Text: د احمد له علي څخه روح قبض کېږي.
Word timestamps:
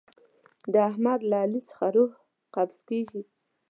د 0.71 0.73
احمد 0.89 1.19
له 1.29 1.35
علي 1.43 1.61
څخه 1.69 1.85
روح 1.95 2.11
قبض 2.55 2.77
کېږي. 2.89 3.21